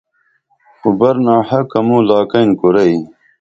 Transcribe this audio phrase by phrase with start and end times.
[0.77, 2.95] خو برناحقہ مو لاکیئن کُرئی